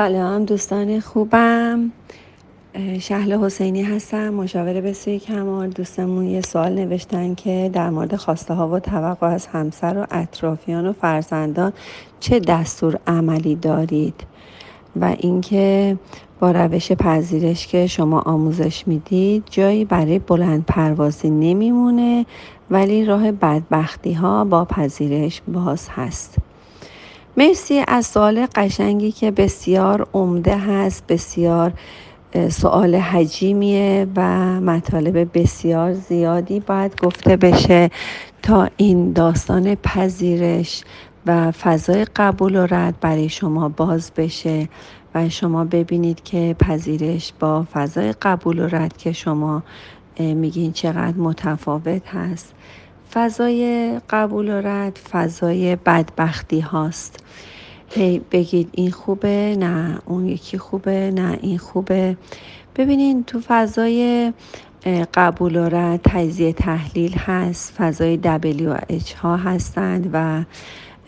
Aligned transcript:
سلام 0.00 0.44
دوستان 0.44 1.00
خوبم. 1.00 1.92
شهل 3.00 3.44
حسینی 3.44 3.82
هستم 3.82 4.28
مشاور 4.28 4.80
بسیاری 4.80 5.20
کمال. 5.20 5.68
دوستمون 5.68 6.26
یه 6.26 6.40
سوال 6.40 6.72
نوشتن 6.72 7.34
که 7.34 7.70
در 7.72 7.90
مورد 7.90 8.16
خواسته 8.16 8.54
ها 8.54 8.68
و 8.68 8.78
توقع 8.78 9.26
از 9.26 9.46
همسر 9.46 9.98
و 9.98 10.06
اطرافیان 10.10 10.86
و 10.86 10.92
فرزندان 10.92 11.72
چه 12.20 12.38
دستور 12.40 12.98
عملی 13.06 13.54
دارید؟ 13.54 14.14
و 15.00 15.14
اینکه 15.18 15.98
با 16.40 16.50
روش 16.50 16.92
پذیرش 16.92 17.66
که 17.66 17.86
شما 17.86 18.20
آموزش 18.20 18.88
می‌دید 18.88 19.44
جایی 19.50 19.84
برای 19.84 20.18
بلند 20.18 20.64
پروازی 20.66 21.30
نمیمونه 21.30 22.26
ولی 22.70 23.04
راه 23.04 23.32
بدبختی 23.32 24.12
ها 24.12 24.44
با 24.44 24.64
پذیرش 24.64 25.42
باز 25.48 25.88
هست. 25.90 26.49
مرسی 27.36 27.84
از 27.88 28.06
سوال 28.06 28.46
قشنگی 28.54 29.12
که 29.12 29.30
بسیار 29.30 30.08
عمده 30.14 30.56
هست 30.56 31.04
بسیار 31.08 31.72
سوال 32.50 32.94
حجیمیه 32.96 34.06
و 34.16 34.22
مطالب 34.60 35.38
بسیار 35.38 35.94
زیادی 35.94 36.60
باید 36.60 37.00
گفته 37.00 37.36
بشه 37.36 37.90
تا 38.42 38.68
این 38.76 39.12
داستان 39.12 39.74
پذیرش 39.74 40.82
و 41.26 41.50
فضای 41.50 42.06
قبول 42.16 42.56
و 42.56 42.66
رد 42.66 43.00
برای 43.00 43.28
شما 43.28 43.68
باز 43.68 44.12
بشه 44.16 44.68
و 45.14 45.28
شما 45.28 45.64
ببینید 45.64 46.22
که 46.22 46.56
پذیرش 46.58 47.32
با 47.40 47.66
فضای 47.72 48.14
قبول 48.22 48.58
و 48.58 48.66
رد 48.66 48.96
که 48.96 49.12
شما 49.12 49.62
میگین 50.18 50.72
چقدر 50.72 51.16
متفاوت 51.16 52.08
هست. 52.08 52.54
فضای 53.12 54.00
قبول 54.10 54.48
و 54.48 54.60
رد 54.60 54.98
فضای 55.12 55.76
بدبختی 55.76 56.60
هاست. 56.60 57.24
هی 57.90 58.20
بگید 58.32 58.68
این 58.72 58.90
خوبه 58.90 59.56
نه 59.58 59.98
اون 60.06 60.26
یکی 60.26 60.58
خوبه 60.58 61.10
نه 61.10 61.38
این 61.42 61.58
خوبه. 61.58 62.16
ببینین 62.76 63.24
تو 63.24 63.40
فضای 63.40 64.32
قبول 65.14 65.56
و 65.56 65.68
رد 65.68 66.00
تجزیه 66.04 66.52
تحلیل 66.52 67.14
هست 67.14 67.74
فضای 67.76 68.18
WH 68.22 69.12
ها 69.22 69.36
هستند 69.36 70.10
و 70.12 70.44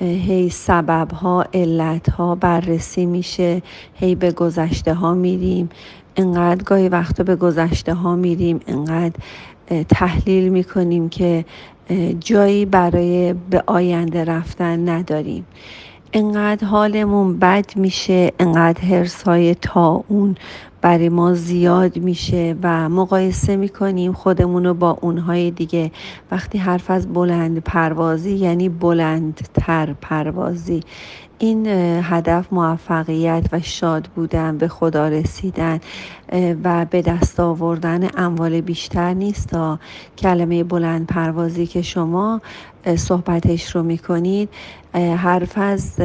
هی 0.00 0.50
سبب 0.50 1.12
ها 1.12 1.44
علت 1.55 2.10
ها 2.10 2.34
بررسی 2.34 3.06
میشه. 3.06 3.62
هی 3.94 4.14
به 4.14 4.32
گذشته 4.32 4.94
ها 4.94 5.14
میریم. 5.14 5.68
انقدر 6.16 6.62
گاهی 6.62 6.88
وقتا 6.88 7.24
به 7.24 7.36
گذشته 7.36 7.94
ها 7.94 8.16
میریم 8.16 8.60
انقدر 8.66 9.14
تحلیل 9.88 10.48
می‌کنیم 10.48 11.08
که 11.08 11.44
جایی 12.20 12.66
برای 12.66 13.33
به 13.50 13.62
آینده 13.66 14.25
رفتن 14.25 14.88
نداریم. 14.88 15.47
انقدر 16.12 16.66
حالمون 16.66 17.39
بد 17.39 17.77
میشه 17.77 18.33
انقدر 18.39 18.84
هرس 18.84 19.22
های 19.22 19.55
تا 19.55 20.05
اون 20.08 20.36
برای 20.83 21.08
ما 21.08 21.34
زیاد 21.34 21.98
میشه 21.98 22.56
و 22.62 22.88
مقایسه 22.88 23.56
می‌کنیم 23.56 24.12
خودمون 24.12 24.66
رو 24.66 24.75
با 24.75 24.98
اونهای 25.00 25.50
دیگه. 25.50 25.91
وقتی 26.30 26.58
حرف 26.58 26.91
از 26.91 27.12
بلند 27.12 27.58
پروازی 27.58 28.33
یعنی 28.33 28.69
بلندتر 28.69 29.92
پروازی. 30.00 30.80
این 31.39 31.66
هدف 32.02 32.52
موفقیت 32.52 33.47
و 33.52 33.61
شاد 33.61 34.06
بودن 34.06 34.58
به 34.58 34.69
خدا 34.69 35.08
رسیدن 35.08 35.80
و 36.64 36.86
به 36.91 37.02
دست 37.02 37.41
آوردن 37.41 38.08
اموال 38.17 38.61
بیشتر 38.61 39.14
نیست. 39.14 39.48
تا 39.48 39.78
کلمه 40.19 40.64
بلند 40.64 41.06
پروازی 41.06 41.67
که 41.67 41.83
شما 41.83 42.41
صحبتش 42.96 43.77
رو 43.77 43.83
می‌کنید 43.83 44.48
حرف 44.94 45.58
از 45.58 46.00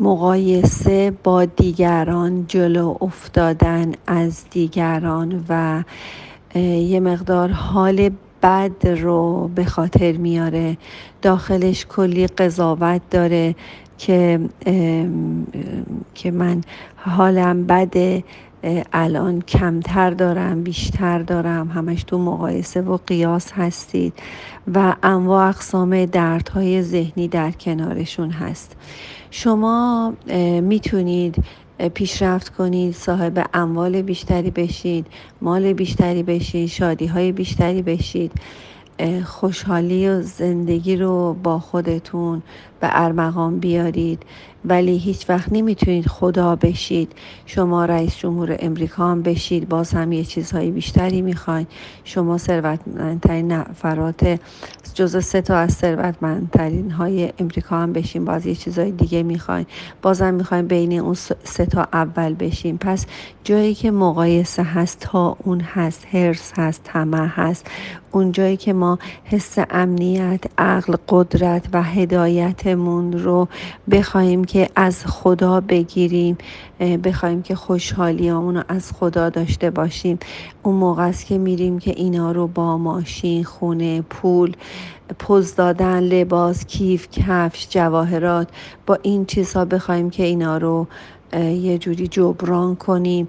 مقایسه 0.00 1.12
با 1.24 1.44
دیگران 1.44 2.44
جلو 2.48 2.96
افتادن 3.00 3.92
از 4.06 4.44
دیگران 4.50 5.44
و 5.48 5.84
یه 6.78 7.00
مقدار 7.00 7.48
حال 7.48 8.10
بد 8.42 8.86
رو 8.86 9.50
به 9.54 9.64
خاطر 9.64 10.12
میاره. 10.12 10.76
داخلش 11.22 11.86
کلی 11.86 12.26
قضاوت 12.26 13.00
داره 13.10 13.54
که 13.98 14.40
که 16.14 16.30
من 16.30 16.60
حالم 16.96 17.66
بده. 17.66 18.24
الان 18.92 19.40
کمتر 19.40 20.10
دارم 20.10 20.62
بیشتر 20.62 21.18
دارم. 21.18 21.68
همش 21.68 22.02
تو 22.04 22.18
مقایسه 22.18 22.80
و 22.80 22.98
قیاس 23.06 23.52
هستید 23.52 24.12
و 24.74 24.94
انواع 25.02 25.48
اقسام 25.48 26.04
دردهای 26.04 26.82
ذهنی 26.82 27.28
در 27.28 27.50
کنارشون 27.50 28.30
هست. 28.30 28.76
شما 29.30 30.12
می‌تونید 30.62 31.44
پیشرفت 31.94 32.48
کنید 32.48 32.94
صاحب 32.94 33.46
اموال 33.54 34.02
بیشتری 34.02 34.50
بشید 34.50 35.06
مال 35.42 35.72
بیشتری 35.72 36.22
بشید 36.22 36.68
شادی 36.68 37.06
های 37.06 37.32
بیشتری 37.32 37.82
بشید. 37.82 38.32
خوشحالی 39.24 40.08
و 40.08 40.22
زندگی 40.22 40.96
رو 40.96 41.36
با 41.42 41.58
خودتون 41.58 42.42
به 42.80 42.88
ارمغان 42.90 43.58
بیارید. 43.58 44.22
ولی 44.64 44.98
هیچ 44.98 45.30
وقت 45.30 45.52
نمی‌تونید 45.52 46.06
خدا 46.06 46.56
بشید. 46.56 47.12
شما 47.46 47.84
رئیس 47.84 48.16
جمهور 48.16 48.56
امریکا 48.58 49.08
هم 49.08 49.22
بشید. 49.22 49.68
باز 49.68 49.92
هم 49.92 50.12
یه 50.12 50.24
چیزهای 50.24 50.70
بیشتری 50.70 51.22
می‌خواین. 51.22 51.66
شما 52.04 52.38
ثروتمندترین 52.38 53.52
نفرات 53.52 54.40
جز 54.94 55.24
سه 55.24 55.40
تا 55.40 55.56
از 55.56 55.72
ثروتمندترین 55.72 56.90
های 56.90 57.32
امریکا 57.38 57.78
هم 57.78 57.92
بشین. 57.92 58.24
باز 58.24 58.46
یه 58.46 58.54
چیزهای 58.54 58.90
دیگه 58.90 59.22
می‌خواین. 59.22 59.66
بازم 60.02 60.34
می‌خواین 60.34 60.66
بین 60.66 61.00
اون 61.00 61.14
سه 61.44 61.66
تا 61.66 61.88
اول 61.92 62.34
بشین. 62.34 62.78
پس 62.78 63.06
جایی 63.44 63.74
که 63.74 63.90
مقایسه 63.90 64.62
هست 64.62 65.00
تا 65.00 65.36
اون 65.44 65.60
هست 65.60 66.06
هرس 66.12 66.52
هست 66.56 66.80
طمع 66.84 67.26
هست 67.26 67.66
اون 68.14 68.32
جایی 68.32 68.56
که 68.56 68.72
ما 68.72 68.98
حس 69.24 69.54
امنیت 69.70 70.44
عقل 70.58 70.96
قدرت 71.08 71.68
و 71.72 71.82
هدایتمون 71.82 73.12
رو 73.12 73.48
بخوایم 73.90 74.44
که 74.44 74.68
از 74.76 75.06
خدا 75.06 75.60
بگیریم 75.60 76.38
بخوایم 77.04 77.42
که 77.42 77.54
خوشحالی 77.54 78.30
رو 78.30 78.62
از 78.68 78.92
خدا 78.92 79.30
داشته 79.30 79.70
باشیم. 79.70 80.18
اون 80.62 80.74
موقع 80.74 81.08
است 81.08 81.26
که 81.26 81.38
میریم 81.38 81.78
که 81.78 81.90
اینا 81.90 82.32
رو 82.32 82.46
با 82.46 82.78
ماشین 82.78 83.44
خونه 83.44 84.02
پول 84.02 84.52
پوز 85.18 85.54
دادن 85.54 86.00
لباس 86.00 86.66
کیف 86.66 87.08
کفش 87.10 87.66
جواهرات 87.70 88.48
با 88.86 88.98
این 89.02 89.24
چیزها 89.26 89.64
بخوایم 89.64 90.10
که 90.10 90.22
اینا 90.22 90.58
رو 90.58 90.86
یه 91.36 91.78
جوری 91.78 92.08
جبران 92.08 92.76
کنیم 92.76 93.28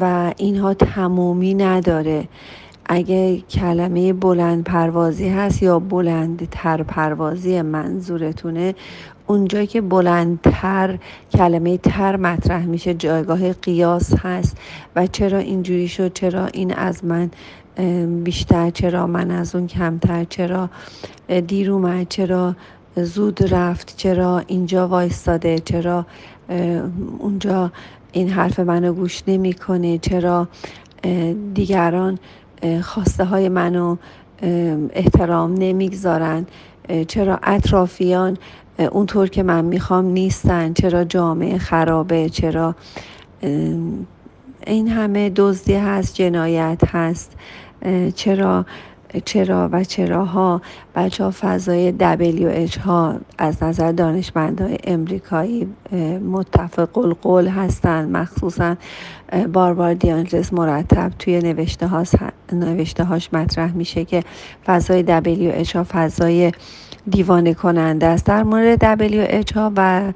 و 0.00 0.32
اینها 0.36 0.74
تمومی 0.74 1.54
نداره. 1.54 2.28
اگه 2.88 3.40
کلمه 3.40 4.12
بلند 4.12 4.64
پروازی 4.64 5.28
هست 5.28 5.62
یا 5.62 5.78
بلند 5.78 6.48
تر 6.50 6.82
پروازی 6.82 7.62
منظورتونه 7.62 8.74
اونجایی 9.26 9.66
که 9.66 9.80
بلندتر 9.80 10.98
کلمه 11.32 11.78
تر 11.78 12.16
مطرح 12.16 12.66
میشه 12.66 12.94
جایگاه 12.94 13.52
قیاس 13.52 14.14
هست. 14.14 14.56
و 14.96 15.06
چرا 15.06 15.38
اینجوری 15.38 15.88
شد؟ 15.88 16.12
چرا 16.12 16.46
این 16.46 16.74
از 16.74 17.04
من 17.04 17.30
بیشتر؟ 18.24 18.70
چرا 18.70 19.06
من 19.06 19.30
از 19.30 19.54
اون 19.54 19.66
کمتر؟ 19.66 20.24
چرا 20.24 20.70
دیر 21.46 21.70
اومد؟ 21.72 22.08
چرا 22.08 22.56
زود 22.96 23.54
رفت؟ 23.54 23.96
چرا 23.96 24.42
اینجا 24.46 24.88
وایستاده؟ 24.88 25.58
چرا 25.58 26.06
اونجا 27.18 27.72
این 28.12 28.28
حرف 28.30 28.60
منو 28.60 28.92
گوش 28.92 29.22
نمی‌کنه؟ 29.26 29.98
چرا 29.98 30.48
دیگران 31.54 32.18
خواسته 32.82 33.24
های 33.24 33.48
منو 33.48 33.96
احترام 34.92 35.54
نمی‌گذارن. 35.54 36.46
چرا 37.08 37.38
اطرافیان 37.42 38.36
اونطور 38.90 39.28
که 39.28 39.42
من 39.42 39.64
می‌خوام 39.64 40.04
نیستن. 40.04 40.72
چرا 40.72 41.04
جامعه 41.04 41.58
خرابه. 41.58 42.28
چرا 42.28 42.74
این 44.66 44.88
همه 44.88 45.30
دزدی 45.30 45.74
هست 45.74 46.14
جنایت 46.14 46.80
هست. 46.86 47.32
چرا 48.14 48.66
چرا 49.24 49.68
و 49.72 49.84
چراها 49.84 50.62
بچه 50.94 51.24
ها 51.24 51.32
فضای 51.40 51.94
WH 51.98 52.78
ها 52.78 53.14
از 53.38 53.62
نظر 53.62 53.92
دانشمندهای 53.92 54.78
امریکایی 54.84 55.68
متفق 56.32 56.98
القول 56.98 57.48
هستند 57.48 58.16
مخصوصا 58.16 58.76
باربار 59.52 59.94
دیانجلس 59.94 60.52
مرتب 60.52 61.12
توی 61.18 61.38
نوشته, 61.38 61.88
نوشته 62.52 63.04
هاش 63.04 63.28
مطرح 63.32 63.72
میشه 63.72 64.04
که 64.04 64.24
فضای 64.66 65.04
WH 65.62 65.76
ها 65.76 65.86
فضای 65.88 66.52
دیوانه 67.10 67.54
کننده 67.54 68.06
است. 68.06 68.26
در 68.26 68.42
مورد 68.42 68.98
WH 68.98 69.52
ها 69.52 69.72
و 69.76 70.12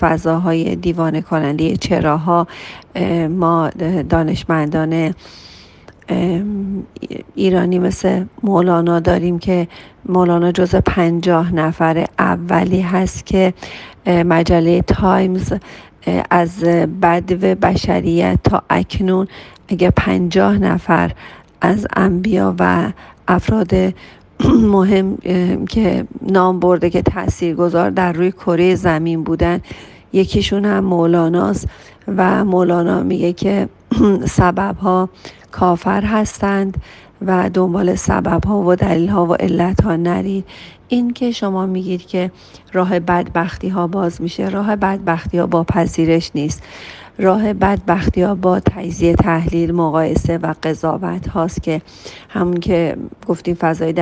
فضاهای 0.00 0.76
دیوانه 0.76 1.20
کننده 1.20 1.76
چراها 1.76 2.46
ما 3.30 3.70
دانشمندان 4.08 5.14
ایرانی 7.34 7.78
مثل 7.78 8.24
مولانا 8.42 9.00
داریم 9.00 9.38
که 9.38 9.68
مولانا 10.08 10.52
جز 10.52 10.74
پنجاه 10.74 11.54
نفر 11.54 12.06
اولی 12.18 12.80
هست 12.80 13.26
که 13.26 13.54
مجله 14.06 14.82
تایمز 14.82 15.52
از 16.30 16.60
بدو 17.02 17.36
بشریت 17.54 18.38
تا 18.44 18.62
اکنون 18.70 19.28
اگه 19.68 19.90
پنجاه 19.90 20.58
نفر 20.58 21.12
از 21.60 21.86
انبیا 21.96 22.54
و 22.58 22.92
افراد 23.28 23.70
مهم 24.44 25.16
که 25.68 26.04
نام 26.22 26.60
برده 26.60 26.90
که 26.90 27.02
گذار 27.58 27.90
در 27.90 28.12
روی 28.12 28.32
کره 28.32 28.74
زمین 28.74 29.24
بودن 29.24 29.60
یکیشون 30.12 30.64
هم 30.64 30.84
مولاناست 30.84 31.68
و 32.16 32.44
مولانا 32.44 33.02
میگه 33.02 33.32
که 33.32 33.68
سبب 34.38 34.76
ها 34.76 35.08
کافر 35.56 36.04
هستند 36.04 36.76
و 37.26 37.50
دنبال 37.54 37.94
سبب 37.94 38.44
ها 38.44 38.62
و 38.62 38.74
دلیل 38.74 39.08
ها 39.08 39.26
و 39.26 39.34
علت 39.34 39.82
ها 39.82 39.96
نرید 39.96 40.44
این 40.88 41.12
که 41.12 41.30
شما 41.30 41.66
میگید 41.66 42.06
که 42.06 42.30
راه 42.72 43.00
بدبختی 43.00 43.68
ها 43.68 43.86
باز 43.86 44.22
میشه 44.22 44.48
راه 44.48 44.76
بدبختی 44.76 45.38
ها 45.38 45.46
با 45.46 45.64
پذیرش 45.64 46.30
نیست. 46.34 46.62
راه 47.18 47.52
بدبختی 47.52 48.22
ها 48.22 48.34
با 48.34 48.60
تجزیه 48.60 49.14
تحلیل 49.14 49.72
مقایسه 49.72 50.38
و 50.38 50.54
قضاوت 50.62 51.28
هاست 51.28 51.62
که 51.62 51.82
همون 52.28 52.56
که 52.56 52.96
گفتیم 53.26 53.54
فضای 53.54 53.94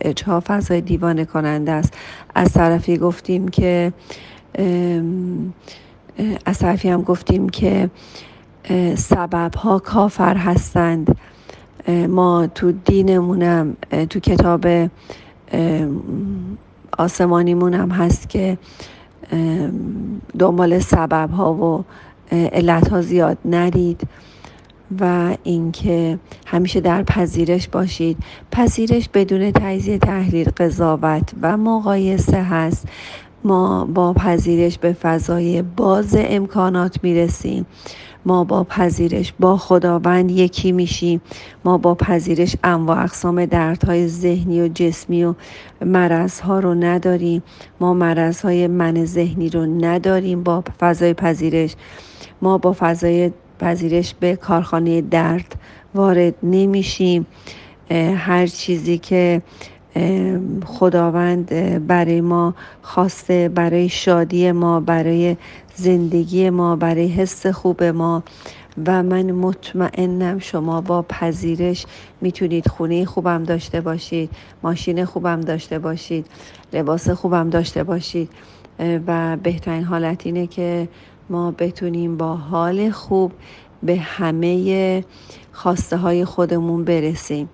اچ 0.00 0.22
ها 0.22 0.42
فضای 0.46 0.80
دیوانه 0.80 1.24
کننده 1.24 1.72
است. 1.72 1.94
از 2.34 2.52
طرفی 2.52 2.96
گفتیم 2.96 3.48
که 3.48 3.92
از 6.44 6.58
طرفی 6.58 6.88
هم 6.88 7.02
گفتیم 7.02 7.48
که 7.48 7.90
سبب 8.96 9.54
ها 9.54 9.78
کافر 9.78 10.36
هستند. 10.36 11.16
ما 12.08 12.46
تو 12.46 12.72
دینمونم 12.72 13.76
تو 14.10 14.20
کتاب 14.20 14.66
آسمانیمونم 16.98 17.90
هست 17.90 18.28
که 18.28 18.58
دنبال 20.38 20.78
سبب 20.78 21.30
ها 21.30 21.54
و 21.54 21.84
علت 22.32 22.88
ها 22.88 23.02
زیاد 23.02 23.38
نرید 23.44 24.00
و 25.00 25.36
اینکه 25.42 26.18
همیشه 26.46 26.80
در 26.80 27.02
پذیرش 27.02 27.68
باشید. 27.68 28.16
پذیرش 28.52 29.08
بدون 29.14 29.52
تجزیه 29.52 29.98
تحلیل 29.98 30.50
قضاوت 30.56 31.30
و 31.42 31.56
مقایسه 31.56 32.42
هست. 32.42 32.88
ما 33.44 33.84
با 33.84 34.12
پذیرش 34.12 34.78
به 34.78 34.92
فضای 34.92 35.62
باز 35.62 36.16
امکانات 36.18 36.98
می‌رسیم. 37.02 37.66
ما 38.26 38.44
با 38.44 38.64
پذیرش 38.64 39.32
با 39.40 39.56
خداوند 39.56 40.30
یکی 40.30 40.72
میشیم. 40.72 41.20
ما 41.64 41.78
با 41.78 41.94
پذیرش 41.94 42.56
انواع 42.64 43.02
اقسام 43.02 43.46
دردهای 43.46 44.08
ذهنی 44.08 44.62
و 44.62 44.68
جسمی 44.68 45.24
و 45.24 45.34
مرضها 45.84 46.60
رو 46.60 46.74
نداریم. 46.74 47.42
ما 47.80 47.94
مرضهای 47.94 48.66
من 48.66 49.04
ذهنی 49.04 49.48
رو 49.48 49.66
نداریم 49.66 50.42
با 50.42 50.64
فضای 50.80 51.14
پذیرش. 51.14 51.74
ما 52.42 52.58
با 52.58 52.76
فضای 52.78 53.30
پذیرش 53.58 54.14
به 54.20 54.36
کارخانه 54.36 55.00
درد 55.00 55.54
وارد 55.94 56.34
نمیشیم. 56.42 57.26
هر 58.16 58.46
چیزی 58.46 58.98
که 58.98 59.42
خداوند 60.64 61.48
برای 61.86 62.20
ما 62.20 62.54
خواسته 62.82 63.48
برای 63.48 63.88
شادی 63.88 64.52
ما 64.52 64.80
برای 64.80 65.36
زندگی 65.74 66.50
ما 66.50 66.76
برای 66.76 67.08
حس 67.08 67.46
خوب 67.46 67.82
ما. 67.82 68.22
و 68.86 69.02
من 69.02 69.32
مطمئنم 69.32 70.38
شما 70.38 70.80
با 70.80 71.02
پذیرش 71.02 71.86
می‌تونید 72.20 72.68
خونه 72.68 73.04
خوبم 73.04 73.44
داشته 73.44 73.80
باشید 73.80 74.30
ماشین 74.62 75.04
خوبم 75.04 75.40
داشته 75.40 75.78
باشید 75.78 76.26
لباس 76.72 77.10
خوبم 77.10 77.50
داشته 77.50 77.84
باشید. 77.84 78.30
و 79.06 79.36
بهترین 79.36 79.84
حالت 79.84 80.26
اینه 80.26 80.46
که 80.46 80.88
ما 81.30 81.50
بتونیم 81.50 82.16
با 82.16 82.36
حال 82.36 82.90
خوب 82.90 83.32
به 83.82 83.96
همه 83.96 85.04
خواسته 85.52 85.96
های 85.96 86.24
خودمون 86.24 86.84
برسیم. 86.84 87.48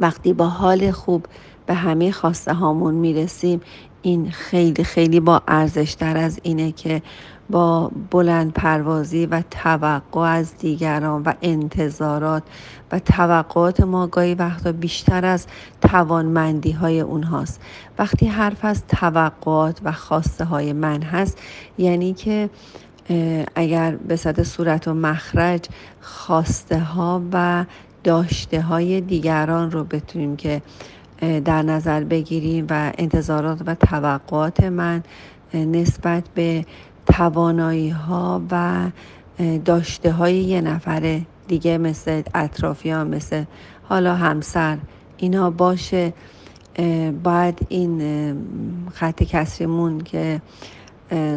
وقتی 0.00 0.32
با 0.32 0.46
حال 0.46 0.90
خوب 0.90 1.26
به 1.66 1.74
همه 1.74 2.10
خواسته 2.12 2.54
هامون 2.54 2.94
می‌رسیم 2.94 3.60
این 4.04 4.30
خیلی 4.30 4.84
خیلی 4.84 5.20
با 5.20 5.42
ارزش 5.48 5.94
تر 5.94 6.16
از 6.16 6.40
اینه 6.42 6.72
که 6.72 7.02
با 7.50 7.90
بلند 8.10 8.52
پروازی 8.52 9.26
و 9.26 9.42
توقع 9.50 10.20
از 10.20 10.58
دیگران 10.58 11.22
و 11.22 11.32
انتظارات 11.42 12.42
و 12.92 12.98
توقعات 12.98 13.80
ما 13.80 14.06
گاهی 14.06 14.34
وقتا 14.34 14.72
بیشتر 14.72 15.24
از 15.24 15.46
توانمندی 15.80 16.72
های 16.72 17.00
اونهاست. 17.00 17.60
وقتی 17.98 18.26
حرف 18.26 18.64
از 18.64 18.86
توقعات 18.86 19.80
و 19.84 19.92
خواسته 19.92 20.44
های 20.44 20.72
من 20.72 21.02
هست 21.02 21.38
یعنی 21.78 22.12
که 22.12 22.50
اگر 23.54 23.96
به 23.96 24.16
صد 24.16 24.42
صورت 24.42 24.88
و 24.88 24.94
مخرج 24.94 25.68
خواسته 26.00 26.78
ها 26.78 27.22
و 27.32 27.64
داشته 28.04 28.60
های 28.60 29.00
دیگران 29.00 29.70
رو 29.70 29.84
بتونیم 29.84 30.36
که 30.36 30.62
در 31.44 31.62
نظر 31.62 32.04
بگیریم 32.04 32.66
و 32.70 32.92
انتظارات 32.98 33.62
و 33.66 33.74
توقعات 33.74 34.64
من 34.64 35.02
نسبت 35.54 36.24
به 36.34 36.64
توانایی 37.06 37.90
ها 37.90 38.42
و 38.50 38.90
داشته 39.64 40.12
های 40.12 40.36
یه 40.36 40.60
نفر 40.60 41.20
دیگه 41.48 41.78
مثل 41.78 42.22
اطرافیان 42.34 43.14
مثل 43.14 43.44
حالا 43.82 44.14
همسر 44.14 44.78
اینا 45.16 45.50
باشه. 45.50 46.12
باید 47.22 47.66
این 47.68 48.02
خط 48.92 49.22
کسریمون 49.22 50.00
که 50.00 50.40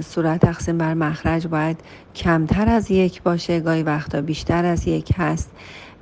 صورت 0.01 0.42
تقسیم 0.42 0.78
بر 0.78 0.94
مخرج 0.94 1.48
باید 1.48 1.80
کمتر 2.16 2.69
از 2.69 2.92
یک 2.92 3.24
باشه 3.24 3.60
گاهی 3.60 3.84
وقتا 3.84 4.22
بیشتر 4.22 4.66
از 4.66 4.88
یک 4.88 5.12
هست. 5.18 5.51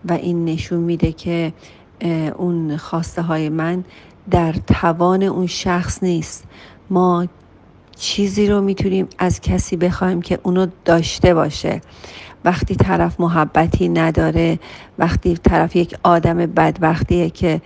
و 0.09 0.13
این 0.13 0.45
نشون 0.45 0.79
میده 0.79 1.11
که 1.11 1.53
اون 2.37 2.77
خواسته 2.77 3.21
های 3.21 3.49
من 3.49 3.83
در 4.31 4.53
توان 4.53 5.23
اون 5.23 5.47
شخص 5.47 6.03
نیست. 6.03 6.43
ما 6.89 7.27
چیزی 7.95 8.47
رو 8.47 8.61
می‌تونیم 8.61 9.07
از 9.17 9.41
کسی 9.41 9.77
بخوایم 9.77 10.21
که 10.21 10.39
اونو 10.43 10.67
داشته 10.85 11.33
باشه. 11.33 11.81
وقتی 12.45 12.75
طرف 12.75 13.19
محبتی 13.19 13.89
نداره 13.89 14.59
وقتی 14.99 15.37
طرف 15.37 15.75
یک 15.75 15.95
آدم 16.03 16.37
بدبختیه 16.37 17.29
که 17.29 17.61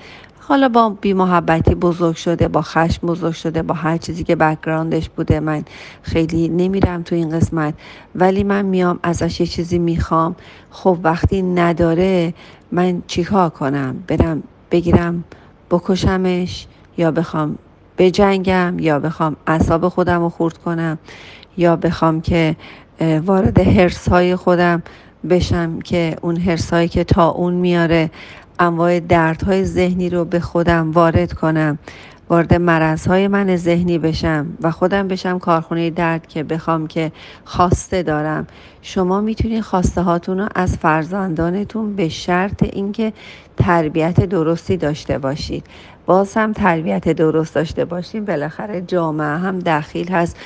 حالا 0.49 0.69
با 0.69 0.89
بی 0.89 1.13
محبتی 1.13 1.75
بزرگ 1.75 2.15
شده 2.15 2.47
با 2.47 2.61
خشم 2.61 3.07
بزرگ 3.07 3.33
شده 3.33 3.63
با 3.63 3.73
هر 3.73 3.97
چیزی 3.97 4.23
که 4.23 4.35
بکگراندش 4.35 5.09
بوده 5.09 5.39
من 5.39 5.63
خیلی 6.01 6.47
نمیرم 6.47 7.03
تو 7.03 7.15
این 7.15 7.29
قسمت. 7.29 7.73
ولی 8.15 8.43
من 8.43 8.65
میام 8.65 8.99
ازش 9.03 9.39
یه 9.39 9.45
چیزی 9.45 9.79
می‌خوام. 9.79 10.35
خب 10.71 10.97
وقتی 11.03 11.41
نداره 11.41 12.33
من 12.71 13.03
چیکار 13.07 13.49
کنم؟ 13.49 14.03
برم 14.07 14.44
بگیرم 14.71 15.23
بکشمش 15.71 16.68
یا 16.97 17.11
بخوام 17.11 17.57
بجنگم 17.97 18.79
یا 18.79 18.99
بخوام 18.99 19.35
اعصاب 19.47 19.89
خودم 19.89 20.21
رو 20.21 20.29
خورد 20.29 20.57
کنم 20.57 20.97
یا 21.57 21.75
بخوام 21.75 22.21
که 22.21 22.56
وارد 23.25 23.59
هرس 23.59 24.09
های 24.09 24.35
خودم 24.35 24.83
بشم 25.29 25.79
که 25.79 26.15
هرس 26.21 26.37
هرسایی 26.37 26.87
که 26.87 27.03
تا 27.03 27.29
اون 27.29 27.53
میاره 27.53 28.11
انواع 28.59 28.99
دردهای 28.99 29.66
ذهنی 29.66 30.09
رو 30.09 30.25
به 30.25 30.39
خودم 30.39 30.92
وارد 30.92 31.33
کنم 31.33 31.80
وارد 32.30 32.54
مرزهای 32.54 33.28
من 33.28 33.56
ذهنی 33.56 33.97
بشم 33.97 34.47
و 34.61 34.71
خودم 34.71 35.07
بشم 35.07 35.39
کارخونه 35.39 35.89
درد 35.89 36.28
که 36.28 36.44
بخوام 36.44 36.87
که 36.87 37.11
خواسته 37.45 38.04
دارم. 38.04 38.47
شما 38.81 39.21
می‌تونید 39.21 39.61
خواسته 39.61 40.01
هاتون 40.01 40.39
رو 40.39 40.47
از 40.56 40.78
فرزندانتون 40.78 41.95
به 41.95 42.09
شرط 42.09 42.63
اینکه 42.63 43.13
تربیت 43.57 44.25
درستی 44.25 44.78
داشته 44.78 45.18
باشید. 45.18 45.66
باز 46.06 46.33
هم 46.33 46.54
تربیت 46.54 47.09
درست 47.09 47.56
داشته 47.56 47.85
باشیم. 47.85 48.25
بالاخره 48.25 48.81
جامعه 48.81 49.37
هم 49.37 49.59
دخیل 49.59 50.11
هست. 50.11 50.37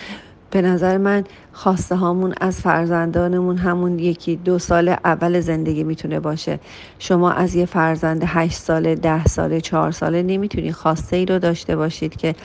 به 0.54 0.62
نظر 0.62 0.98
من 0.98 1.24
خواسته 1.52 1.96
هامون 1.96 2.34
از 2.42 2.62
فرزندانمون 2.62 3.58
همون 3.58 4.00
یکی 4.00 4.36
دو 4.36 4.60
سال 4.60 4.90
اول 4.90 5.40
زندگی 5.40 5.84
می‌تونه 5.84 6.20
باشه. 6.20 6.60
شما 7.00 7.32
از 7.32 7.56
یه 7.56 7.66
فرزند 7.66 8.24
هشت 8.26 8.58
ساله 8.58 8.96
ده 8.96 9.26
ساله 9.26 9.62
چهار 9.62 9.92
ساله 9.92 10.24
نمی‌تونی 10.24 10.72
خواسته 10.72 11.16
ای 11.16 11.26
رو 11.26 11.40
داشته 11.40 11.76
باشید 11.76 12.16
که 12.16 12.36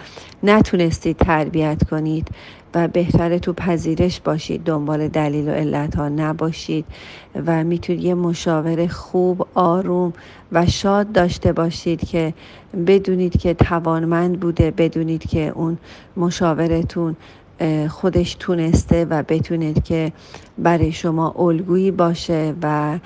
نتونستید 0.42 1.16
تربیت 1.16 1.88
کنید 1.90 2.28
و 2.74 2.88
بهتره 2.88 3.38
تو 3.38 3.52
پذیرش 3.52 4.20
باشید 4.20 4.64
دنبال 4.64 5.08
دلیل 5.08 5.48
و 5.48 5.52
علت 5.52 5.94
ها 5.96 6.08
نباشید 6.08 6.84
و 7.46 7.64
می‌تونید 7.64 8.04
یه 8.04 8.14
مشاور 8.14 8.86
خوب 8.86 9.48
آروم 9.54 10.12
و 10.52 10.66
شاد 10.66 11.12
داشته 11.12 11.52
باشید 11.52 12.08
که 12.08 12.34
بدونید 12.86 13.36
که 13.40 13.54
توانمند 13.54 14.40
بوده 14.40 14.70
بدونید 14.70 15.26
که 15.26 15.52
اون 15.54 15.78
مشاورتون 16.16 17.16
خودش 17.88 18.34
تونسته 18.34 19.04
و 19.04 19.22
بتونید 19.22 19.84
که 19.84 20.12
برای 20.58 20.92
شما 20.92 21.34
الگویی 21.38 21.90
باشه 21.90 22.54
و 22.62 22.98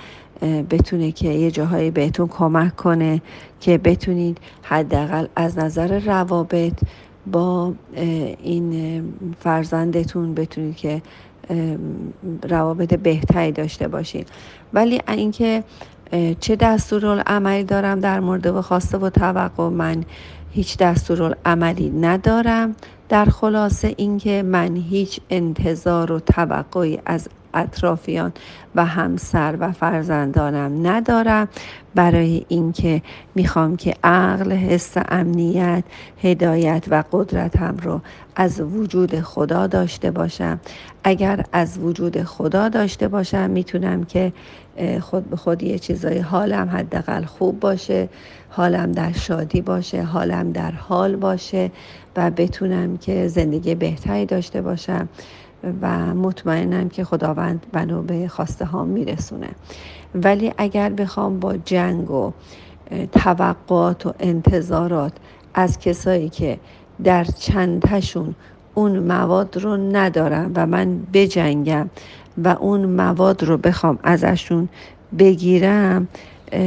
بتونه 0.71 1.12
که 1.12 1.28
یه 1.28 1.50
جاهایی 1.50 1.90
بهتون 1.90 2.28
کمک 2.28 2.76
کنه 2.76 3.23
که 3.61 3.78
بتونید 3.78 4.38
حداقل 4.62 5.26
از 5.37 5.59
نظر 5.59 5.99
روابط 5.99 6.80
با 7.26 7.75
این 8.42 9.02
فرزندتون 9.40 10.35
بتونید 10.35 10.76
که 10.76 11.02
روابط 12.49 12.94
بهتری 12.94 13.52
داشته 13.52 13.88
باشید 13.88 14.28
ولی 14.73 15.00
اینکه 15.09 15.64
چه 16.40 16.56
دستورالعملی 16.56 17.64
دارم 17.64 18.00
در 18.00 18.21
مورد 18.21 18.47
و 18.47 18.62
خواسته 18.62 18.99
و 18.99 19.11
توقع 19.11 19.68
من 19.68 20.04
هیچ 20.52 20.76
دستورالعملی 20.78 21.90
ندارم. 21.90 22.76
در 23.09 23.25
خلاصه 23.25 23.94
اینکه 23.97 24.42
من 24.42 24.76
هیچ 24.76 25.21
انتظار 25.30 26.12
و 26.12 26.21
توقعی 26.21 26.99
از 27.06 27.28
اطرافیان 27.54 28.32
و 28.75 28.85
همسر 28.85 29.56
و 29.61 29.73
فرزندانم 29.73 30.87
ندارم. 30.87 31.49
برای 31.94 32.44
اینکه 32.49 33.02
می‌خوام 33.35 33.76
که 33.76 33.94
عقل 34.04 34.52
حس 34.52 34.92
امنیت 35.09 35.85
هدایت 36.23 36.85
و 36.90 37.04
قدرتم 37.12 37.76
رو 37.82 38.00
از 38.37 38.61
وجود 38.61 39.21
خدا 39.21 39.66
داشته 39.66 40.11
باشم. 40.11 40.61
اگر 41.04 41.44
از 41.52 41.78
وجود 41.78 42.23
خدا 42.23 42.68
داشته 42.68 43.09
باشم 43.09 43.50
می‌تونم 43.50 44.04
که 44.04 44.32
خود 45.00 45.30
به 45.30 45.37
خود 45.37 45.62
یه 45.62 45.78
چیزای 45.78 46.18
حالم 46.18 46.68
حداقل 46.68 47.25
خوب 47.25 47.61
باشه 47.61 48.09
حالم 48.50 48.92
در 48.92 49.12
شادی 49.12 49.61
باشه 49.61 50.02
حالم 50.02 50.52
در 50.52 50.71
حال 50.71 51.16
باشه 51.16 51.71
و 52.16 52.30
بتونم 52.30 52.97
که 52.97 53.28
زندگی 53.28 53.75
بهتری 53.75 54.26
داشته 54.26 54.62
باشم. 54.62 55.09
و 55.83 56.14
مطمئنم 56.14 56.88
که 56.88 57.04
خداوند 57.04 57.66
منو 57.73 58.02
به 58.02 58.28
خواسته 58.28 58.64
ها 58.64 58.85
میرسونه. 58.85 59.49
ولی 60.14 60.52
اگر 60.59 60.90
بخوام 60.90 61.40
با 61.40 61.57
جنگ 61.57 62.11
و 62.11 62.33
توقعات 63.12 64.07
و 64.07 64.14
انتظارات 64.21 65.12
از 65.54 65.78
کسایی 65.78 66.28
که 66.28 66.59
در 67.04 67.25
چندتشون 67.25 68.35
اون 68.75 68.99
مواد 68.99 69.57
رو 69.57 69.76
ندارم 69.76 70.52
و 70.54 70.66
من 70.66 70.99
بجنگم 71.12 71.90
و 72.45 72.49
اون 72.49 72.87
مواد 72.87 73.45
رو 73.45 73.57
بخوام 73.57 73.99
ازشون 74.02 74.69
بگیرم 75.19 76.09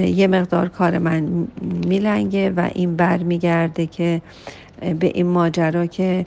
یه 0.05 0.27
مقدار 0.27 0.67
کار 0.69 0.97
من 0.97 1.47
میلنگه 1.87 2.49
و 2.49 2.69
این 2.73 2.95
برمیگرده 2.95 3.85
که 3.85 4.21
به 4.99 5.07
این 5.07 5.27
ماجرا 5.27 5.85
که 5.85 6.25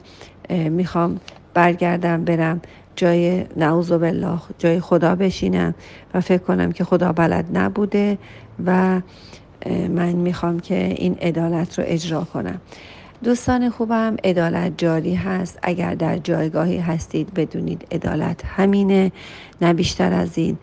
می‌خوام 0.49 1.19
برگردم 1.59 2.23
برم 2.23 2.61
جای 2.95 3.45
نعوذ 3.57 3.91
بالله 3.91 4.39
جای 4.57 4.79
خدا 4.79 5.15
بشینم 5.15 5.75
و 6.13 6.21
فکر 6.21 6.43
کنم 6.43 6.71
که 6.71 6.83
خدا 6.83 7.11
بلد 7.11 7.45
نبوده 7.57 8.17
و 8.65 9.01
من 9.89 10.11
می‌خوام 10.11 10.59
که 10.59 10.75
این 10.75 11.15
عدالت 11.21 11.79
رو 11.79 11.85
اجرا 11.87 12.21
کنم. 12.21 12.61
دوستان 13.23 13.69
خوبم 13.69 14.15
عدالت 14.23 14.73
جاری 14.77 15.15
هست. 15.15 15.59
اگر 15.63 15.95
در 15.95 16.17
جایگاهی 16.17 16.77
هستید 16.77 17.33
بدونید 17.33 17.87
عدالت 17.91 18.45
همینه. 18.45 19.11
نه 19.61 19.73
بیشتر 19.73 20.13
از 20.13 20.37
این 20.37 20.57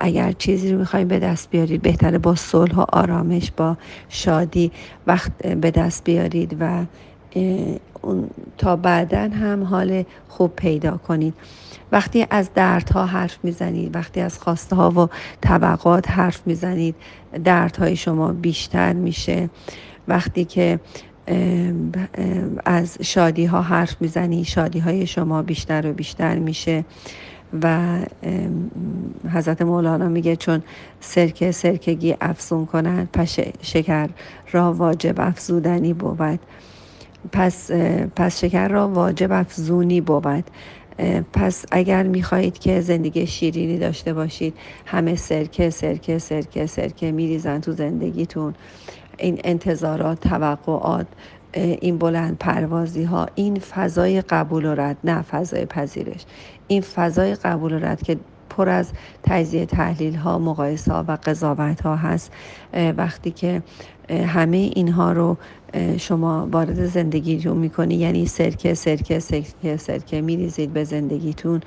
اگر 0.00 0.32
چیزی 0.32 0.72
رو 0.72 0.78
می‌خوایم 0.78 1.08
به 1.08 1.18
دست 1.18 1.50
بیارید 1.50 1.82
بهتره 1.82 2.18
با 2.18 2.34
صلح 2.34 2.74
و 2.74 2.84
آرامش 2.92 3.52
با 3.56 3.76
شادی 4.08 4.72
وقت 5.06 5.32
به 5.46 5.70
دست 5.70 6.04
بیارید 6.04 6.56
و 6.60 6.84
تا 8.58 8.76
بعدا 8.76 9.18
هم 9.20 9.64
حال 9.64 10.04
خوب 10.28 10.56
پیدا 10.56 10.96
کنید. 10.96 11.34
وقتی 11.92 12.26
از 12.30 12.50
دردها 12.54 13.06
حرف 13.06 13.38
می‌زنید 13.42 13.96
وقتی 13.96 14.20
از 14.20 14.38
خواسته 14.38 14.76
ها 14.76 14.90
و 14.90 15.08
طبقات 15.40 16.10
حرف 16.10 16.42
می‌زنید 16.46 16.94
دردهای 17.44 17.96
شما 17.96 18.32
بیشتر 18.32 18.92
میشه. 18.92 19.50
وقتی 20.08 20.44
که 20.44 20.80
از 22.64 22.98
شادی 23.02 23.44
ها 23.44 23.62
حرف 23.62 23.96
می‌زنی 24.00 24.44
شادی 24.44 24.78
های 24.78 25.06
شما 25.06 25.42
بیشتر 25.42 25.86
و 25.86 25.92
بیشتر 25.92 26.38
میشه. 26.38 26.84
و 27.62 27.98
حضرت 29.32 29.62
مولانا 29.62 30.08
میگه 30.08 30.36
چون 30.36 30.62
سرکه 31.00 31.52
سرکگی 31.52 32.16
افزون 32.20 32.66
کنند 32.66 33.08
پس 33.12 33.38
شکر 33.62 34.08
را 34.52 34.72
واجب 34.72 35.14
افزودنی 35.20 35.92
بود. 35.92 36.40
پس, 37.32 37.70
پس 38.16 38.40
شکر 38.40 38.68
را 38.68 38.88
واجب 38.88 39.32
افزونی 39.32 40.00
بود. 40.00 40.44
پس 41.32 41.64
اگر 41.70 42.02
می‌خواهید 42.02 42.58
که 42.58 42.80
زندگی 42.80 43.26
شیرینی 43.26 43.78
داشته 43.78 44.14
باشید 44.14 44.54
همه 44.86 45.16
سرکه 45.16 45.70
سرکه 45.70 46.18
سرکه 46.18 46.66
سرکه 46.66 47.12
میریزن 47.12 47.60
تو 47.60 47.72
زندگیتون. 47.72 48.54
این 49.18 49.40
انتظارات 49.44 50.20
توقعات 50.20 51.06
این 51.54 51.98
بلند 51.98 52.38
پروازی 52.38 53.04
ها 53.04 53.26
این 53.34 53.58
فضای 53.58 54.22
قبول 54.22 54.64
و 54.64 54.74
رد 54.74 54.96
نه 55.04 55.22
فضای 55.22 55.66
پذیرش. 55.66 56.24
این 56.68 56.82
فضای 56.82 57.34
قبول 57.34 57.72
و 57.72 57.78
رد 57.78 58.02
که 58.02 58.16
پر 58.50 58.68
از 58.68 58.92
تجزیه 59.22 59.66
تحلیل 59.66 60.14
ها 60.14 60.38
مقایسه 60.38 60.92
ها 60.92 61.04
و 61.08 61.18
قضاوت 61.24 61.80
ها 61.80 61.96
هست 61.96 62.32
وقتی 62.96 63.30
که 63.30 63.62
همه 64.10 64.56
اینها 64.56 65.12
رو 65.12 65.36
شما 65.98 66.48
وارد 66.52 66.86
زندگیتون 66.86 67.58
می‌کنی 67.58 67.94
یعنی 67.94 68.26
سرکه 68.26 68.74
سرکه 68.74 69.18
سرکه 69.20 69.76
سرکه 69.76 70.20
میریزید 70.22 70.72
به 70.72 70.84
زندگیتون. 70.84 71.60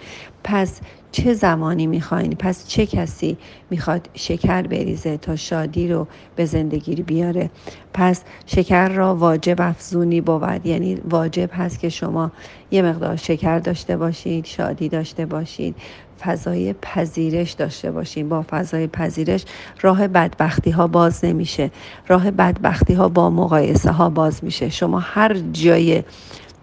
پس 0.44 0.82
چه 1.16 1.34
زمانی 1.34 1.88
می‌خواین؟ 1.88 2.36
پس 2.40 2.68
چه 2.68 2.86
کسی 2.86 3.38
می‌خواد 3.70 4.10
شکر 4.14 4.62
بریزه 4.62 5.18
تا 5.18 5.36
شادی 5.36 5.88
رو 5.88 6.08
به 6.36 6.46
زندگی 6.46 6.96
بیاره؟ 6.96 7.50
پس 7.94 8.24
شکر 8.46 8.90
را 8.90 9.16
واجب 9.16 9.56
افزونی 9.62 10.22
بود. 10.22 10.66
یعنی 10.66 10.96
واجب 11.10 11.50
هست 11.54 11.80
که 11.80 11.90
شما 11.90 12.32
یه 12.72 12.82
مقدار 12.82 13.16
شکر 13.16 13.60
داشته 13.60 13.98
باشید 13.98 14.46
شادی 14.46 14.90
داشته 14.90 15.26
باشید 15.26 15.76
فضای 16.22 16.74
پذیرش 16.74 17.52
داشته 17.52 17.92
باشیم 17.92 18.30
با 18.30 18.46
فضای 18.50 18.88
پذیرش 18.88 19.46
راه 19.82 20.08
بدبختی 20.08 20.72
ها 20.72 20.88
باز 20.88 21.26
نمیشه. 21.26 21.72
راه 22.08 22.32
بدبختی 22.32 22.94
ها 22.94 23.10
با 23.10 23.30
مقایسه 23.30 23.92
ها 23.92 24.10
باز 24.10 24.44
میشه. 24.44 24.70
شما 24.70 25.00
هر 25.00 25.34
جای 25.52 26.04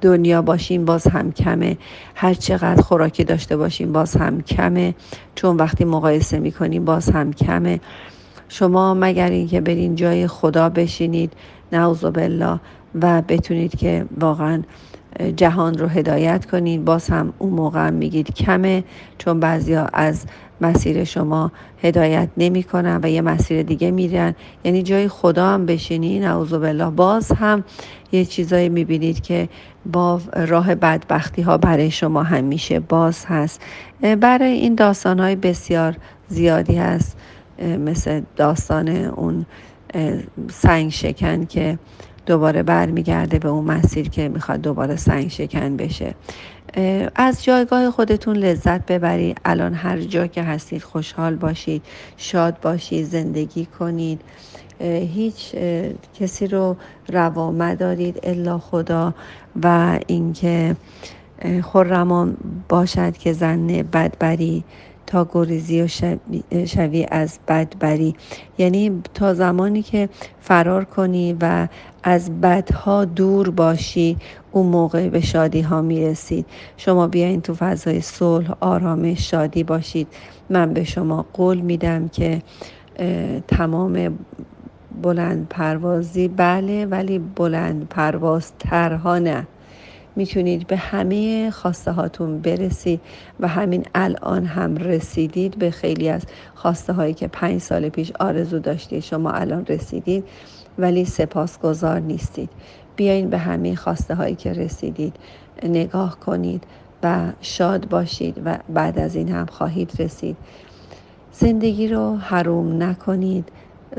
دنیا 0.03 0.43
باشیم 0.43 0.85
باز 0.85 1.07
هم 1.07 1.33
کمه. 1.33 1.79
هر 2.15 2.35
چقدر 2.35 2.83
خوراکی 2.83 3.25
داشته 3.25 3.57
باشیم 3.57 3.93
باز 3.93 4.17
هم 4.17 4.43
کمه. 4.43 4.95
چون 5.35 5.57
وقتی 5.57 5.85
مقایسه 5.85 6.39
می‌کنیم 6.39 6.85
باز 6.85 7.11
هم 7.11 7.33
کمه. 7.33 7.81
شما 8.49 8.95
مگر 8.95 9.31
اینکه 9.31 9.61
برین 9.61 9.95
جای 9.95 10.27
خدا 10.27 10.69
بشینید 10.69 11.33
نعوذ 11.73 12.05
بالله 12.05 12.61
و 13.03 13.23
بتونید 13.23 13.77
که 13.77 14.07
واقعا 14.21 14.63
جهان 15.37 15.79
رو 15.79 15.87
هدایت 15.87 16.47
کنید 16.47 16.85
باز 16.85 17.09
هم 17.09 17.33
اون 17.39 17.53
موقع 17.53 17.87
هم 17.87 17.95
میگید 17.95 18.35
کمه 18.35 18.85
چون 19.19 19.41
بعضیا 19.41 19.89
از 19.93 20.27
مسیر 20.61 21.05
شما 21.05 21.53
هدایت 21.83 22.29
نمی 22.37 22.63
کنن 22.63 23.01
و 23.03 23.11
یه 23.11 23.21
مسیر 23.21 23.63
دیگه 23.63 23.91
میرن. 23.91 24.35
یعنی 24.65 24.83
جای 24.83 25.09
خدا 25.09 25.47
هم 25.47 25.67
بشینین 25.67 26.25
نعوذ 26.25 26.55
بالله 26.55 26.91
باز 26.91 27.33
هم 27.33 27.65
یه 28.13 28.25
چیزایی 28.25 28.69
می‌بینید 28.69 29.21
که 29.21 29.49
با 29.93 30.21
راه 30.35 30.75
بدبختی 30.75 31.43
ها 31.43 31.59
برای 31.59 31.91
شما 31.91 32.23
همیشه 32.23 32.81
باز 32.81 33.25
هست. 33.27 33.61
برای 34.21 34.53
این 34.53 34.75
داستان 34.75 35.21
های 35.21 35.37
بسیار 35.37 35.97
زیادی 36.29 36.75
هست. 36.75 37.17
مثل 37.79 38.23
داستان 38.37 38.89
اون 38.89 39.47
سنگ 40.51 40.91
شکن 40.91 41.45
که 41.45 41.79
دوباره 42.27 42.63
برمیگرده 42.63 43.39
به 43.39 43.49
اون 43.49 43.65
مسیر 43.65 44.09
که 44.09 44.29
می‌خواد 44.29 44.61
دوباره 44.61 44.97
سنگ 44.97 45.29
شکن 45.29 45.77
بشه. 45.77 46.15
از 47.15 47.45
جایگاه 47.45 47.91
خودتون 47.91 48.37
لذت 48.37 48.87
ببرید. 48.87 49.41
الان 49.45 49.75
هر 49.75 50.01
جا 50.01 50.27
که 50.27 50.43
هستید 50.43 50.83
خوشحال 50.83 51.37
باشید 51.37 51.83
شاد 52.17 52.61
باشید 52.61 53.05
زندگی 53.05 53.67
کنید. 53.67 54.21
هیچ 55.15 55.55
کسی 56.21 56.47
رو 56.47 56.77
روا 57.09 57.51
مدارید 57.51 58.21
الا 58.23 58.59
خدا 58.59 59.15
و 59.63 59.99
اینکه 60.07 60.77
خرمان 61.63 62.37
باشد 62.69 63.17
که 63.17 63.33
زن 63.33 63.67
بدبری 63.67 64.65
تا 65.13 65.29
گریزی 65.33 65.83
و 65.83 65.89
شوی 66.67 67.07
از 67.11 67.39
بدبری. 67.49 68.15
یعنی 68.59 69.03
تا 69.15 69.35
زمانی 69.35 69.83
که 69.83 70.09
فرار 70.41 70.85
کنی 70.85 71.37
و 71.41 71.69
از 72.05 72.41
بدها 72.41 73.05
دور 73.05 73.51
باشی 73.51 74.19
اون 74.51 74.67
موقع 74.67 75.09
به 75.09 75.21
شادی 75.21 75.61
ها 75.61 75.83
می‌رسید. 75.83 76.51
شما 76.77 77.07
بیاین 77.09 77.43
تو 77.43 77.55
فضای 77.55 78.01
صلح 78.01 78.53
آرامش 78.61 79.31
شادی 79.31 79.65
باشید. 79.65 80.15
من 80.51 80.75
به 80.75 80.85
شما 80.85 81.27
قول 81.33 81.61
میدم 81.61 82.09
که 82.09 82.43
تمام 83.49 84.19
بلند 85.03 85.49
پروازی 85.49 86.29
بله 86.29 86.87
ولی 86.87 87.19
بلند 87.19 87.89
پرواز 87.89 88.53
ترها 88.59 89.19
نه. 89.19 89.49
می‌تونید 90.17 90.67
به 90.67 90.77
همه 90.77 91.51
خواسته 91.51 91.93
هاتون 91.93 92.39
برسید 92.39 93.01
و 93.41 93.49
همین 93.49 93.87
الان 93.95 94.45
هم 94.45 94.77
رسیدید 94.77 95.59
به 95.59 95.71
خیلی 95.71 96.09
از 96.09 96.23
خواسته 96.55 96.93
هایی 96.93 97.15
که 97.15 97.29
پنج 97.29 97.61
سال 97.61 97.89
پیش 97.89 98.13
آرزو 98.21 98.59
داشتید 98.59 99.01
شما 99.03 99.31
الان 99.31 99.67
رسیدید 99.67 100.25
ولی 100.79 101.05
سپاسگزار 101.05 102.01
نیستید. 102.01 102.51
بیاین 102.97 103.31
به 103.31 103.39
همه 103.39 103.75
خواسته 103.75 104.15
هایی 104.15 104.35
که 104.35 104.53
رسیدید 104.53 105.17
نگاه 105.63 106.21
کنید 106.21 106.65
و 107.03 107.33
شاد 107.41 107.89
باشید 107.89 108.43
و 108.45 108.59
بعد 108.69 108.99
از 108.99 109.15
این 109.15 109.29
هم 109.29 109.47
خواهید 109.47 109.93
رسید. 109.99 110.37
زندگی 111.33 111.89
رو 111.89 112.17
حروم 112.17 112.83
نکنید 112.83 113.49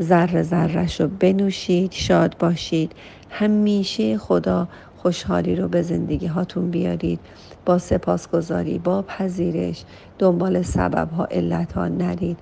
ذره 0.01 0.43
ذرش 0.43 1.01
رو 1.01 1.07
بنوشید 1.07 1.91
شاد 1.91 2.37
باشید. 2.37 2.91
همیشه 3.29 4.17
خدا 4.17 4.67
خوشحالی 5.03 5.55
رو 5.55 5.67
به 5.67 5.81
زندگی 5.81 6.27
هاتون 6.27 6.69
بیارید. 6.71 7.19
با 7.65 7.77
سپاسگزاری 7.77 8.79
با 8.79 9.01
پذیرش 9.01 9.83
دنبال 10.19 10.61
سبب 10.61 11.11
ها 11.11 11.25
علت 11.25 11.73
ها 11.73 11.87
نرید 11.87 12.37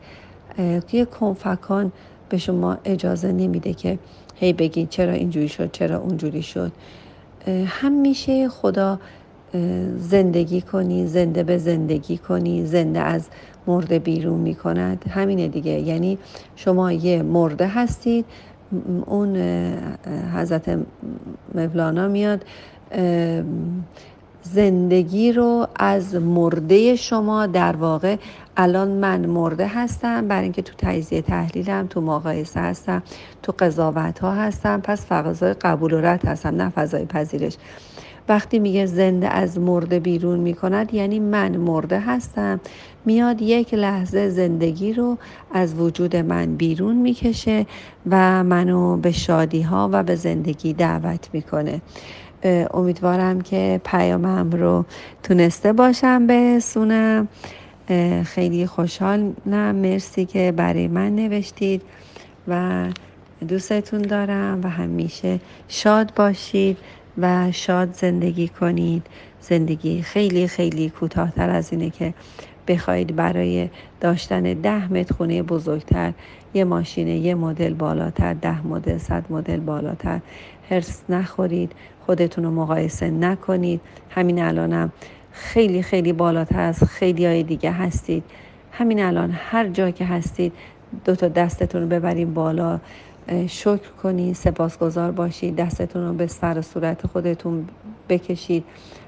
توی 0.88 1.06
کنفکان 1.06 1.92
به 2.30 2.38
شما 2.38 2.78
اجازه 2.86 3.32
نمیده 3.32 3.74
که 3.74 4.00
هی 4.36 4.54
بگید 4.54 4.90
چرا 4.90 5.14
اینجوری 5.14 5.48
شد 5.48 5.72
چرا 5.72 5.98
اونجوری 6.00 6.42
شد. 6.42 6.72
همیشه 7.66 8.50
خدا 8.50 9.00
زندگی 9.98 10.62
کنی 10.62 11.08
زنده 11.08 11.44
به 11.44 11.58
زندگی 11.58 12.18
کنی 12.18 12.66
زنده 12.66 13.00
از 13.00 13.28
مرده 13.68 14.00
بیرون 14.00 14.40
می 14.40 14.56
کند 14.56 15.06
همینه 15.10 15.48
دیگه. 15.48 15.72
یعنی 15.72 16.18
شما 16.56 16.92
یه 16.92 17.22
مرده 17.22 17.68
هستید 17.68 18.26
اون 19.06 19.36
حضرت 20.36 20.80
مولانا 21.56 22.08
میاد 22.08 22.46
زندگی 24.44 25.32
رو 25.32 25.68
از 25.76 26.16
مرده 26.16 26.96
شما 26.96 27.46
در 27.46 27.76
واقع 27.76 28.18
الان 28.58 28.88
من 28.88 29.26
مرده 29.26 29.68
هستم 29.68 30.28
برای 30.28 30.44
اینکه 30.44 30.62
تو 30.62 30.74
تجزیه 30.78 31.22
تحلیلم 31.22 31.88
تو 31.88 32.02
مقایسه 32.02 32.60
هستم 32.60 33.04
تو 33.44 33.54
قضاوت 33.60 34.20
ها 34.20 34.32
هستم 34.32 34.82
پس 34.82 35.06
فضای 35.06 35.54
قبول 35.54 35.94
و 35.94 36.02
رد 36.02 36.26
هستم 36.26 36.62
نه 36.62 36.70
فضای 36.70 37.06
پذیرش. 37.06 37.58
وقتی 38.30 38.60
میگه 38.60 38.86
زنده 38.86 39.30
از 39.30 39.60
مرده 39.60 40.00
بیرون 40.00 40.40
می‌کند 40.40 40.94
یعنی 40.94 41.20
من 41.20 41.58
مرده 41.58 42.00
هستم. 42.00 42.60
میاد 43.06 43.42
یک 43.42 43.74
لحظه 43.74 44.30
زندگی 44.30 44.94
رو 44.94 45.18
از 45.52 45.76
وجود 45.76 46.16
من 46.16 46.56
بیرون 46.56 46.96
می‌کشه 46.96 47.66
و 48.10 48.44
منو 48.44 48.98
به 48.98 49.12
شادی 49.12 49.62
ها 49.62 49.90
و 49.92 50.04
به 50.04 50.16
زندگی 50.16 50.74
دعوت 50.74 51.30
می‌کنه. 51.34 51.82
امیدوارم 52.74 53.42
که 53.42 53.82
پیامم 53.86 54.52
رو 54.52 54.86
تونسته 55.24 55.74
باشم 55.74 56.28
برسونم. 56.28 57.28
خیلی 58.26 58.66
خوشحال 58.66 59.34
نه 59.46 59.72
مرسی 59.72 60.26
که 60.26 60.54
برای 60.58 60.88
من 60.88 61.16
نوشتید 61.16 61.82
و 62.48 62.86
دوستتون 63.48 64.02
دارم 64.02 64.62
و 64.64 64.70
همیشه 64.70 65.40
شاد 65.68 66.14
باشید. 66.16 66.78
و 67.18 67.52
شاد 67.52 67.94
زندگی 67.94 68.48
کنید 68.48 69.08
زندگی 69.42 70.02
خیلی 70.02 70.48
خیلی 70.48 70.90
کوتاهتر 70.90 71.50
از 71.50 71.72
اینه 71.72 71.90
که 71.90 72.14
بخواید 72.68 73.16
برای 73.16 73.70
داشتن 74.00 74.54
ده 74.54 74.94
متر 74.94 75.16
خونه 75.16 75.44
بزرگتر 75.44 76.14
یه 76.54 76.64
ماشین 76.64 77.08
یه 77.08 77.36
مدل 77.36 77.74
بالاتر 77.74 78.34
ده 78.34 78.68
مدل 78.68 78.98
صد 78.98 79.32
مدل 79.32 79.60
بالاتر 79.60 80.20
هرس 80.70 81.04
نخورید 81.10 81.72
خودتون 82.06 82.44
رو 82.44 82.52
مقایسه 82.52 83.10
نکنید. 83.10 83.82
همین 84.10 84.42
الانم 84.44 84.92
خیلی 85.32 85.84
خیلی 85.84 86.14
بالاتر 86.14 86.60
از 86.60 86.84
خیلی 86.84 87.26
های 87.26 87.44
دیگه 87.44 87.72
هستید. 87.72 88.24
همین 88.72 89.04
الان 89.04 89.32
هر 89.32 89.68
جا 89.68 89.92
که 89.92 90.06
هستید 90.06 90.54
دو 91.06 91.16
تا 91.16 91.28
دستتون 91.28 91.82
رو 91.82 91.88
ببرید 91.88 92.34
بالا. 92.34 92.80
شکر 93.48 93.90
کنید 94.04 94.36
سپاسگزار 94.36 95.12
باشید. 95.12 95.56
دستتون 95.56 96.08
رو 96.08 96.14
به 96.14 96.28
سر 96.28 96.60
و 96.60 96.62
صورت 96.62 97.08
خودتون 97.08 97.68
بکشید 98.10 98.64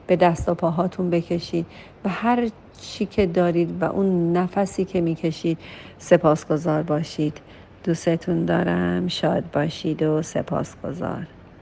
به 0.08 0.15
دست 0.15 0.50
و 0.50 0.53
پاهاتون 0.53 1.10
بکشید 1.10 1.65
و 2.05 2.10
هر 2.10 2.50
چی 2.82 3.05
که 3.05 3.25
دارید 3.27 3.82
و 3.82 3.86
اون 3.86 4.38
نفسی 4.38 4.86
که 4.86 5.01
می‌کشید 5.01 5.58
سپاسگزار 5.98 6.84
باشید. 6.84 7.41
دوستتون 7.84 8.45
دارم 8.45 9.08
شاد 9.08 9.52
باشید 9.52 10.04
و 10.04 10.21
سپاسگزار. 10.21 11.28